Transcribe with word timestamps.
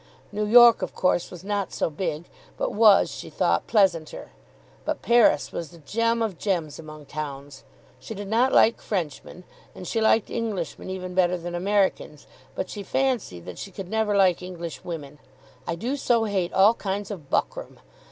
New 0.31 0.47
York 0.47 0.81
of 0.81 0.95
course 0.95 1.29
was 1.29 1.43
not 1.43 1.71
so 1.71 1.87
big, 1.91 2.25
but 2.57 2.71
was, 2.71 3.11
she 3.11 3.29
thought, 3.29 3.67
pleasanter. 3.67 4.31
But 4.83 5.03
Paris 5.03 5.51
was 5.51 5.69
the 5.69 5.77
gem 5.77 6.23
of 6.23 6.39
gems 6.39 6.79
among 6.79 7.05
towns. 7.05 7.63
She 7.99 8.15
did 8.15 8.27
not 8.27 8.51
like 8.51 8.81
Frenchmen, 8.81 9.43
and 9.75 9.87
she 9.87 10.01
liked 10.01 10.31
Englishmen 10.31 10.89
even 10.89 11.13
better 11.13 11.37
than 11.37 11.53
Americans; 11.53 12.25
but 12.55 12.67
she 12.67 12.81
fancied 12.81 13.45
that 13.45 13.59
she 13.59 13.69
could 13.69 13.89
never 13.91 14.17
like 14.17 14.41
English 14.41 14.83
women. 14.83 15.19
"I 15.67 15.75
do 15.75 15.95
so 15.95 16.23
hate 16.23 16.51
all 16.51 16.73
kinds 16.73 17.11
of 17.11 17.29
buckram. 17.29 17.77